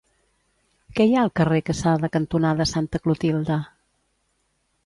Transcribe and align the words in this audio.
Què 0.99 1.05
hi 1.09 1.13
ha 1.17 1.19
al 1.25 1.31
carrer 1.41 1.59
Quesada 1.69 2.11
cantonada 2.17 2.69
Santa 2.73 3.03
Clotilde? 3.05 3.59